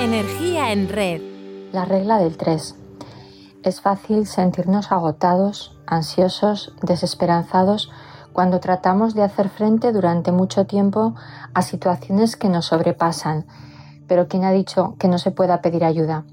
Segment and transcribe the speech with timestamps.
[0.00, 1.20] Energía en red.
[1.72, 2.74] La regla del 3.
[3.62, 7.90] Es fácil sentirnos agotados, ansiosos, desesperanzados
[8.32, 11.14] cuando tratamos de hacer frente durante mucho tiempo
[11.52, 13.44] a situaciones que nos sobrepasan.
[14.08, 16.24] Pero ¿quién ha dicho que no se pueda pedir ayuda?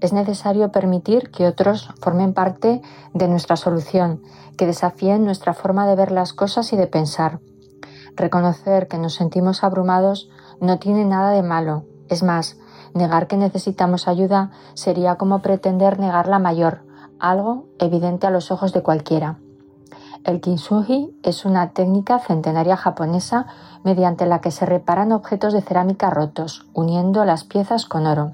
[0.00, 2.80] Es necesario permitir que otros formen parte
[3.12, 4.22] de nuestra solución,
[4.56, 7.40] que desafíen nuestra forma de ver las cosas y de pensar.
[8.16, 10.30] Reconocer que nos sentimos abrumados
[10.62, 11.84] no tiene nada de malo.
[12.08, 12.56] Es más,
[12.94, 16.84] Negar que necesitamos ayuda sería como pretender negar la mayor,
[17.18, 19.38] algo evidente a los ojos de cualquiera.
[20.24, 23.46] El kintsugi es una técnica centenaria japonesa
[23.82, 28.32] mediante la que se reparan objetos de cerámica rotos, uniendo las piezas con oro.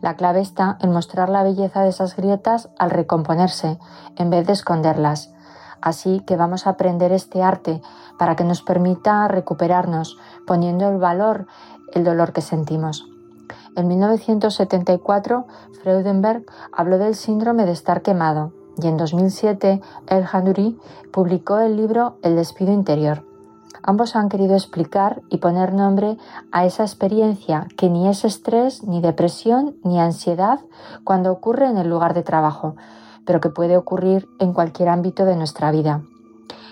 [0.00, 3.78] La clave está en mostrar la belleza de esas grietas al recomponerse,
[4.16, 5.32] en vez de esconderlas.
[5.80, 7.82] Así que vamos a aprender este arte
[8.18, 11.46] para que nos permita recuperarnos, poniendo el valor
[11.92, 13.06] el dolor que sentimos.
[13.76, 15.46] En 1974,
[15.82, 20.78] Freudenberg habló del síndrome de estar quemado y en 2007, El Handuri
[21.12, 23.24] publicó el libro El despido interior.
[23.82, 26.16] Ambos han querido explicar y poner nombre
[26.52, 30.60] a esa experiencia que ni es estrés, ni depresión, ni ansiedad
[31.04, 32.76] cuando ocurre en el lugar de trabajo,
[33.26, 36.02] pero que puede ocurrir en cualquier ámbito de nuestra vida.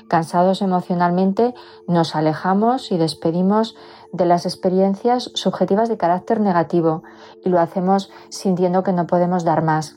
[0.09, 1.55] Cansados emocionalmente,
[1.89, 3.75] nos alejamos y despedimos
[4.15, 7.03] de las experiencias subjetivas de carácter negativo
[7.45, 9.97] y lo hacemos sintiendo que no podemos dar más.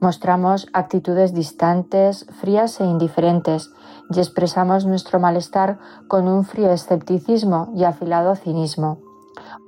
[0.00, 3.70] Mostramos actitudes distantes, frías e indiferentes
[4.10, 8.98] y expresamos nuestro malestar con un frío escepticismo y afilado cinismo.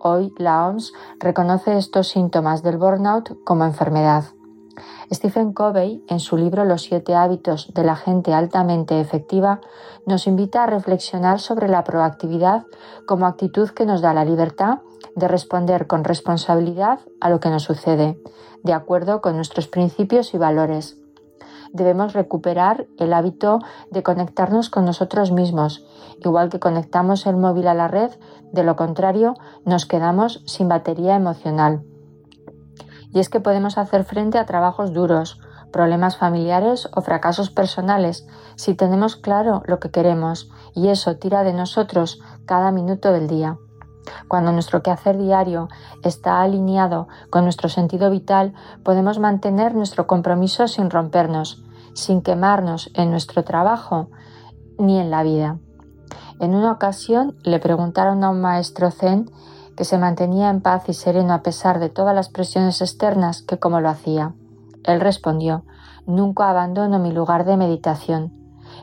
[0.00, 4.24] Hoy la OMS reconoce estos síntomas del burnout como enfermedad.
[5.12, 9.60] Stephen Covey, en su libro Los siete hábitos de la gente altamente efectiva,
[10.06, 12.64] nos invita a reflexionar sobre la proactividad
[13.06, 14.78] como actitud que nos da la libertad
[15.16, 18.20] de responder con responsabilidad a lo que nos sucede,
[18.62, 20.96] de acuerdo con nuestros principios y valores.
[21.72, 25.86] Debemos recuperar el hábito de conectarnos con nosotros mismos,
[26.18, 28.10] igual que conectamos el móvil a la red,
[28.52, 29.34] de lo contrario
[29.64, 31.84] nos quedamos sin batería emocional
[33.12, 35.40] y es que podemos hacer frente a trabajos duros,
[35.72, 38.26] problemas familiares o fracasos personales
[38.56, 43.58] si tenemos claro lo que queremos y eso tira de nosotros cada minuto del día.
[44.28, 45.68] Cuando nuestro quehacer diario
[46.02, 51.62] está alineado con nuestro sentido vital, podemos mantener nuestro compromiso sin rompernos,
[51.94, 54.10] sin quemarnos en nuestro trabajo
[54.78, 55.58] ni en la vida.
[56.40, 59.30] En una ocasión le preguntaron a un maestro zen
[59.80, 63.58] que se mantenía en paz y sereno a pesar de todas las presiones externas que
[63.58, 64.34] como lo hacía.
[64.84, 65.64] Él respondió
[66.04, 68.30] Nunca abandono mi lugar de meditación.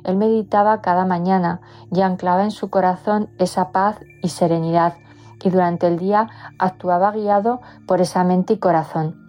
[0.04, 1.62] Él meditaba cada mañana
[1.94, 4.96] y anclaba en su corazón esa paz y serenidad
[5.44, 9.22] y durante el día actuaba guiado por esa mente y corazón.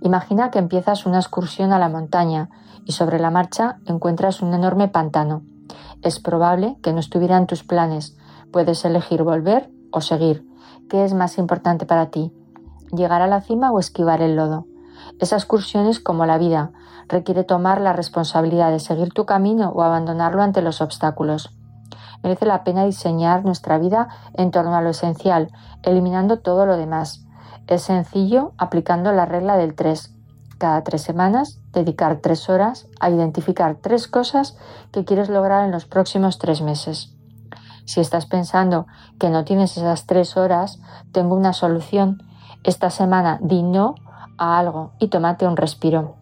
[0.00, 2.48] Imagina que empiezas una excursión a la montaña
[2.84, 5.42] y sobre la marcha encuentras un enorme pantano.
[6.00, 8.16] Es probable que no estuviera en tus planes.
[8.52, 10.47] Puedes elegir volver o seguir.
[10.88, 12.32] ¿Qué es más importante para ti?
[12.92, 14.64] ¿Llegar a la cima o esquivar el lodo?
[15.20, 16.70] Esa excursión como la vida,
[17.08, 21.54] requiere tomar la responsabilidad de seguir tu camino o abandonarlo ante los obstáculos.
[22.22, 27.26] Merece la pena diseñar nuestra vida en torno a lo esencial, eliminando todo lo demás.
[27.66, 30.14] Es sencillo aplicando la regla del 3.
[30.56, 34.56] Cada tres semanas, dedicar tres horas a identificar tres cosas
[34.90, 37.17] que quieres lograr en los próximos tres meses.
[37.88, 38.86] Si estás pensando
[39.18, 40.78] que no tienes esas tres horas,
[41.10, 42.22] tengo una solución.
[42.62, 43.94] Esta semana di no
[44.36, 46.16] a algo y tómate un respiro.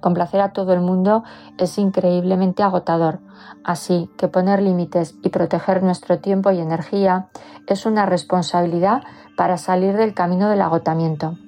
[0.00, 1.22] Complacer a todo el mundo
[1.58, 3.20] es increíblemente agotador,
[3.62, 7.28] así que poner límites y proteger nuestro tiempo y energía
[7.68, 9.04] es una responsabilidad
[9.36, 11.38] para salir del camino del agotamiento.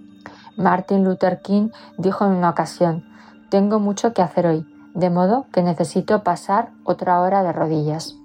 [0.56, 3.04] Martin Luther King dijo en una ocasión,
[3.50, 4.64] tengo mucho que hacer hoy,
[4.94, 8.21] de modo que necesito pasar otra hora de rodillas.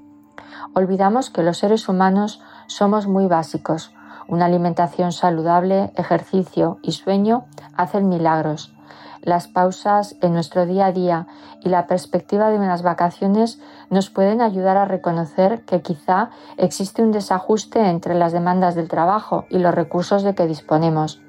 [0.73, 3.93] Olvidamos que los seres humanos somos muy básicos.
[4.27, 7.45] Una alimentación saludable, ejercicio y sueño
[7.75, 8.73] hacen milagros.
[9.21, 11.27] Las pausas en nuestro día a día
[11.61, 13.59] y la perspectiva de unas vacaciones
[13.89, 19.45] nos pueden ayudar a reconocer que quizá existe un desajuste entre las demandas del trabajo
[19.49, 21.21] y los recursos de que disponemos.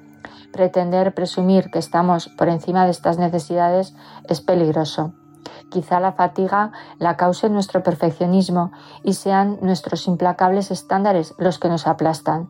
[0.53, 3.93] Pretender presumir que estamos por encima de estas necesidades
[4.27, 5.13] es peligroso.
[5.69, 8.71] Quizá la fatiga la cause nuestro perfeccionismo
[9.03, 12.49] y sean nuestros implacables estándares los que nos aplastan.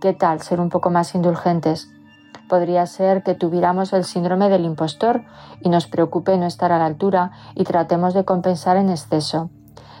[0.00, 1.90] ¿Qué tal ser un poco más indulgentes?
[2.48, 5.24] Podría ser que tuviéramos el síndrome del impostor
[5.60, 9.50] y nos preocupe no estar a la altura y tratemos de compensar en exceso.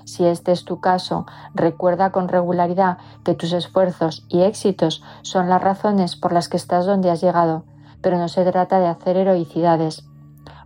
[0.04, 5.62] Si este es tu caso, recuerda con regularidad que tus esfuerzos y éxitos son las
[5.62, 7.64] razones por las que estás donde has llegado,
[8.00, 10.07] pero no se trata de hacer heroicidades.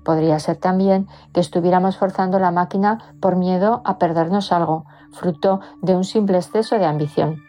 [0.04, 5.94] Podría ser también que estuviéramos forzando la máquina por miedo a perdernos algo, fruto de
[5.94, 7.42] un simple exceso de ambición.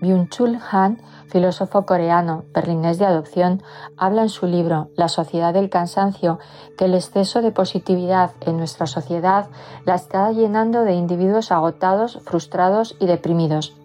[0.00, 3.62] Byung-Chul Han, filósofo coreano berlinés de adopción,
[3.96, 6.38] habla en su libro La sociedad del cansancio
[6.76, 9.48] que el exceso de positividad en nuestra sociedad
[9.84, 13.76] la está llenando de individuos agotados, frustrados y deprimidos.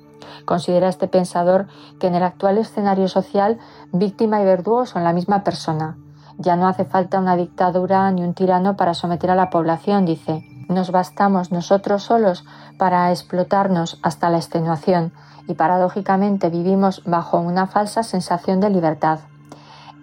[0.46, 1.68] Considera este pensador
[2.00, 3.58] que en el actual escenario social
[3.92, 5.98] víctima y verdugo son la misma persona.
[6.38, 10.44] Ya no hace falta una dictadura ni un tirano para someter a la población, dice.
[10.70, 12.46] Nos bastamos nosotros solos
[12.78, 15.14] para explotarnos hasta la extenuación
[15.48, 19.20] y paradójicamente vivimos bajo una falsa sensación de libertad.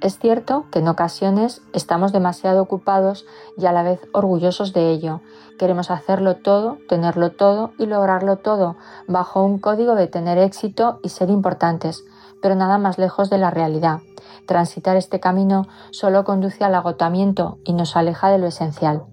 [0.00, 3.26] Es cierto que en ocasiones estamos demasiado ocupados
[3.58, 5.20] y a la vez orgullosos de ello.
[5.58, 11.10] Queremos hacerlo todo, tenerlo todo y lograrlo todo bajo un código de tener éxito y
[11.10, 12.02] ser importantes,
[12.42, 14.00] pero nada más lejos de la realidad.
[14.46, 19.04] Transitar este camino solo conduce al agotamiento y nos aleja de lo esencial.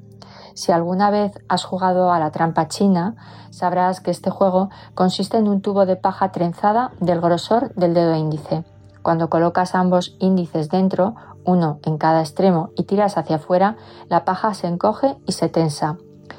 [0.53, 3.15] Si alguna vez has jugado a la trampa china,
[3.51, 8.15] sabrás que este juego consiste en un tubo de paja trenzada del grosor del dedo
[8.15, 8.65] índice.
[9.03, 11.15] Cuando colocas ambos índices dentro,
[11.45, 13.77] uno en cada extremo, y tiras hacia afuera,
[14.09, 15.97] la paja se encoge y se tensa.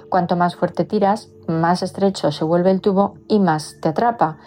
[0.08, 4.38] Cuanto más fuerte tiras, más estrecho se vuelve el tubo y más te atrapa.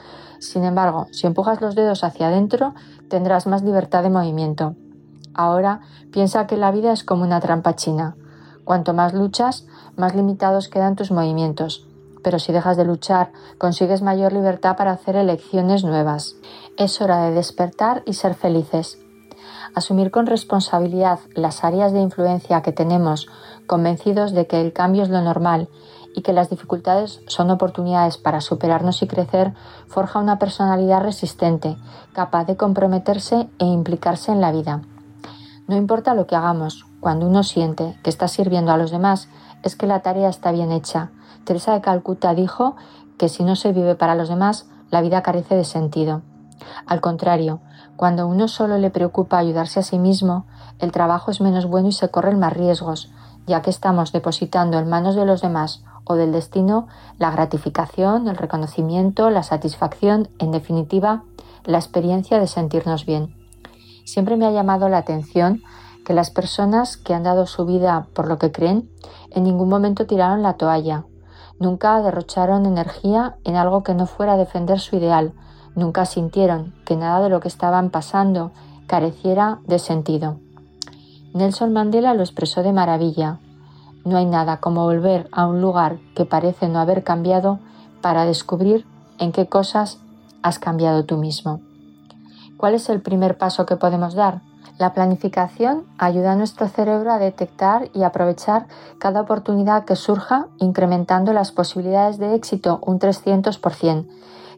[0.42, 2.74] Sin embargo, si empujas los dedos hacia adentro,
[3.10, 4.76] tendrás más libertad de movimiento.
[5.36, 8.16] Ahora piensa que la vida es como una trampa china.
[8.64, 9.68] Cuanto más luchas,
[9.98, 11.88] más limitados quedan tus movimientos.
[12.24, 16.36] Pero si dejas de luchar, consigues mayor libertad para hacer elecciones nuevas.
[16.76, 18.98] Es hora de despertar y ser felices.
[19.76, 23.28] Asumir con responsabilidad las áreas de influencia que tenemos,
[23.68, 25.70] convencidos de que el cambio es lo normal
[26.16, 29.54] y que las dificultades son oportunidades para superarnos y crecer,
[29.88, 31.78] forja una personalidad resistente,
[32.14, 34.82] capaz de comprometerse e implicarse en la vida.
[35.68, 39.30] No importa lo que hagamos, cuando uno siente que está sirviendo a los demás,
[39.64, 41.12] es que la tarea está bien hecha.
[41.46, 42.76] Teresa de Calcuta dijo
[43.18, 46.22] que si no se vive para los demás, la vida carece de sentido.
[46.86, 47.62] Al contrario,
[47.96, 50.46] cuando uno solo le preocupa ayudarse a sí mismo,
[50.80, 53.12] el trabajo es menos bueno y se corren más riesgos,
[53.48, 55.84] ya que estamos depositando en manos de los demás
[56.16, 56.88] del destino
[57.18, 61.24] la gratificación, el reconocimiento, la satisfacción, en definitiva,
[61.66, 63.36] la experiencia de sentirnos bien.
[64.06, 65.62] Siempre me ha llamado la atención
[66.06, 68.90] que las personas que han dado su vida por lo que creen
[69.30, 71.06] en ningún momento tiraron la toalla,
[71.60, 75.34] nunca derrocharon energía en algo que no fuera defender su ideal,
[75.76, 78.52] nunca sintieron que nada de lo que estaban pasando
[78.88, 80.38] careciera de sentido.
[81.34, 83.40] Nelson Mandela lo expresó de maravilla.
[84.04, 87.60] No hay nada como volver a un lugar que parece no haber cambiado
[88.02, 88.86] para descubrir
[89.20, 90.00] en qué cosas
[90.42, 91.62] has cambiado tú mismo.
[92.58, 94.42] ¿Cuál es el primer paso que podemos dar?
[94.80, 98.66] La planificación ayuda a nuestro cerebro a detectar y aprovechar
[98.98, 104.08] cada oportunidad que surja, incrementando las posibilidades de éxito un 300%.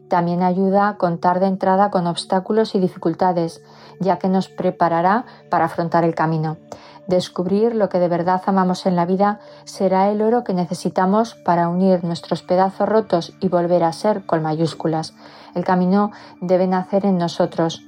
[0.08, 3.62] También ayuda a contar de entrada con obstáculos y dificultades,
[4.00, 6.56] ya que nos preparará para afrontar el camino.
[7.06, 11.68] Descubrir lo que de verdad amamos en la vida será el oro que necesitamos para
[11.68, 15.14] unir nuestros pedazos rotos y volver a ser con mayúsculas.
[15.54, 17.82] El camino debe nacer en nosotros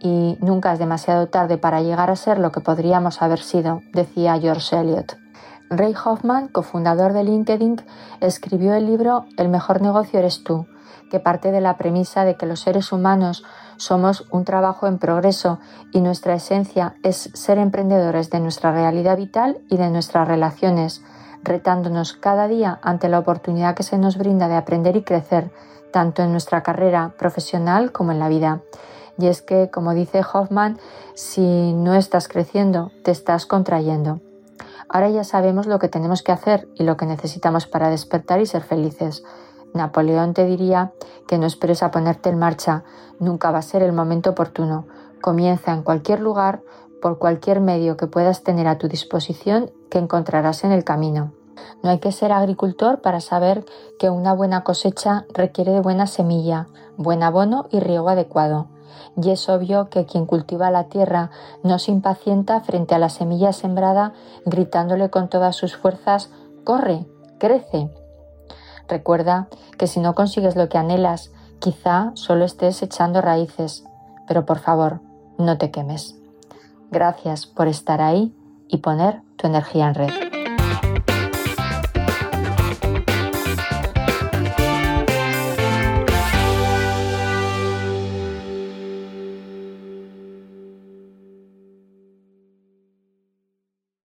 [0.00, 4.38] y nunca es demasiado tarde para llegar a ser lo que podríamos haber sido, decía
[4.38, 5.16] George Eliot.
[5.70, 7.82] Ray Hoffman, cofundador de LinkedIn,
[8.20, 10.66] escribió el libro El mejor negocio eres tú,
[11.10, 13.44] que parte de la premisa de que los seres humanos
[13.76, 15.58] somos un trabajo en progreso
[15.92, 21.02] y nuestra esencia es ser emprendedores de nuestra realidad vital y de nuestras relaciones,
[21.42, 25.50] retándonos cada día ante la oportunidad que se nos brinda de aprender y crecer,
[25.92, 28.62] tanto en nuestra carrera profesional como en la vida.
[29.18, 30.78] Y es que, como dice Hoffman,
[31.14, 34.20] si no estás creciendo, te estás contrayendo.
[34.88, 38.46] Ahora ya sabemos lo que tenemos que hacer y lo que necesitamos para despertar y
[38.46, 39.24] ser felices.
[39.74, 40.92] Napoleón te diría
[41.26, 42.84] que no esperes a ponerte en marcha,
[43.18, 44.86] nunca va a ser el momento oportuno.
[45.20, 46.62] Comienza en cualquier lugar,
[47.02, 51.32] por cualquier medio que puedas tener a tu disposición que encontrarás en el camino.
[51.82, 53.64] No hay que ser agricultor para saber
[53.98, 58.68] que una buena cosecha requiere de buena semilla, buen abono y riego adecuado
[59.16, 61.30] y es obvio que quien cultiva la tierra
[61.62, 64.12] no se impacienta frente a la semilla sembrada
[64.44, 66.30] gritándole con todas sus fuerzas
[66.64, 67.06] Corre,
[67.38, 67.90] crece.
[68.88, 73.84] Recuerda que si no consigues lo que anhelas, quizá solo estés echando raíces,
[74.26, 75.00] pero por favor,
[75.38, 76.16] no te quemes.
[76.90, 78.34] Gracias por estar ahí
[78.68, 80.25] y poner tu energía en red.